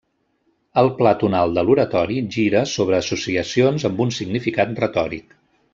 El 0.81 0.87
pla 1.01 1.11
tonal 1.23 1.53
de 1.57 1.63
l'oratori 1.67 2.17
gira 2.37 2.65
sobre 2.75 2.99
associacions 3.01 3.89
amb 3.91 4.05
un 4.07 4.19
significat 4.21 4.79
retòric. 4.87 5.43